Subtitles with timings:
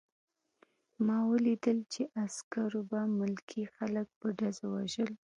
[1.05, 5.11] ما ولیدل چې عسکرو به ملکي خلک په ډزو وژل